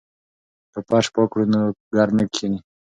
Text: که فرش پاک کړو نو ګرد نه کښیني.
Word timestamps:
که 0.71 0.79
فرش 0.87 1.07
پاک 1.15 1.27
کړو 1.31 1.45
نو 1.53 1.59
ګرد 1.95 2.11
نه 2.19 2.23
کښیني. 2.31 2.59